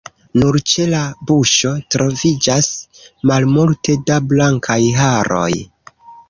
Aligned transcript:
Nur 0.43 0.55
ĉe 0.69 0.85
la 0.93 1.01
buŝo 1.31 1.73
troviĝas 1.95 2.69
malmulte 3.33 3.97
da 4.09 4.19
blankaj 4.33 4.79
haroj. 5.03 5.49